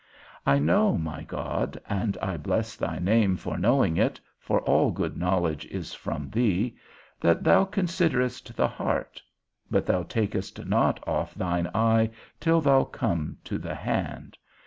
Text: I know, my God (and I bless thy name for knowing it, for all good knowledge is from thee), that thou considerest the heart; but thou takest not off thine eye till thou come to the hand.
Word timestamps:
I 0.47 0.57
know, 0.57 0.97
my 0.97 1.21
God 1.21 1.79
(and 1.87 2.17
I 2.23 2.35
bless 2.35 2.75
thy 2.75 2.97
name 2.97 3.37
for 3.37 3.55
knowing 3.55 3.97
it, 3.97 4.19
for 4.39 4.59
all 4.61 4.89
good 4.89 5.15
knowledge 5.15 5.67
is 5.67 5.93
from 5.93 6.27
thee), 6.31 6.75
that 7.19 7.43
thou 7.43 7.65
considerest 7.65 8.55
the 8.55 8.67
heart; 8.67 9.21
but 9.69 9.85
thou 9.85 10.01
takest 10.01 10.65
not 10.65 11.07
off 11.07 11.35
thine 11.35 11.69
eye 11.75 12.09
till 12.39 12.61
thou 12.61 12.83
come 12.85 13.37
to 13.43 13.59
the 13.59 13.75
hand. 13.75 14.39